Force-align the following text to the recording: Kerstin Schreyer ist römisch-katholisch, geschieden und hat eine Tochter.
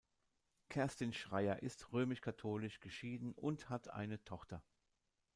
Kerstin 0.69 1.13
Schreyer 1.13 1.61
ist 1.61 1.93
römisch-katholisch, 1.93 2.79
geschieden 2.79 3.33
und 3.33 3.69
hat 3.69 3.89
eine 3.91 4.23
Tochter. 4.23 4.63